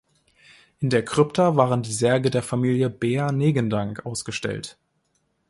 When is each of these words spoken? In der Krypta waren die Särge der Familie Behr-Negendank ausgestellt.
In 0.79 0.89
der 0.89 1.05
Krypta 1.05 1.57
waren 1.57 1.83
die 1.83 1.91
Särge 1.93 2.31
der 2.31 2.41
Familie 2.41 2.89
Behr-Negendank 2.89 4.03
ausgestellt. 4.03 4.79